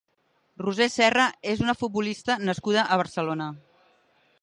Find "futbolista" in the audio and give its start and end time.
1.83-2.41